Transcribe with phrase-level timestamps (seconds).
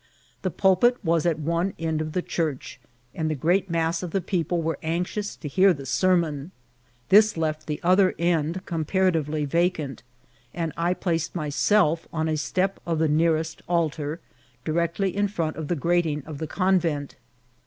[0.41, 2.79] The pulpit was at one end of the church,
[3.13, 6.49] and the great mass of the people were anxious to hear the sermon.
[7.09, 10.01] This left the other end comparatively va cant,
[10.55, 14.19] and I placed myself on a step of the nearest altar,
[14.65, 17.17] directly in front of the grating of the convent.